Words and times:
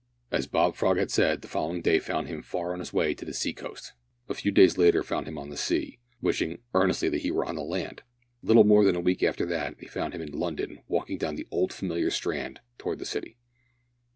As 0.31 0.47
Bob 0.47 0.75
Frog 0.75 0.97
had 0.97 1.11
said, 1.11 1.43
the 1.43 1.47
following 1.47 1.79
day 1.83 1.99
found 1.99 2.27
him 2.27 2.41
far 2.41 2.73
on 2.73 2.79
his 2.79 2.91
way 2.91 3.13
to 3.13 3.23
the 3.23 3.35
sea 3.35 3.53
coast. 3.53 3.93
A 4.27 4.33
few 4.33 4.51
days 4.51 4.75
later 4.75 5.03
found 5.03 5.27
him 5.27 5.37
on 5.37 5.49
the 5.51 5.55
sea, 5.57 5.99
wishing, 6.23 6.57
earnestly, 6.73 7.07
that 7.09 7.21
he 7.21 7.29
were 7.29 7.45
on 7.45 7.53
the 7.55 7.61
land! 7.61 8.01
Little 8.41 8.63
more 8.63 8.83
than 8.83 8.95
a 8.95 8.99
week 8.99 9.21
after 9.21 9.45
that 9.45 9.79
found 9.91 10.15
him 10.15 10.21
in 10.23 10.31
London 10.31 10.79
walking 10.87 11.19
down 11.19 11.35
the 11.35 11.47
old 11.51 11.71
familiar 11.71 12.09
Strand 12.09 12.61
towards 12.79 12.97
the 12.97 13.05
city. 13.05 13.37